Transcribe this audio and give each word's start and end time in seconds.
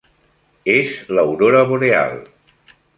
És 0.77 0.95
l'aurora 1.19 1.63
boreal. 1.75 2.21